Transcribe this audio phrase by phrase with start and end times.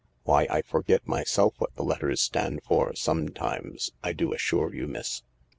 [0.23, 5.21] Why, I forget myself what the letters stand for sometimes, I do assure you, miss."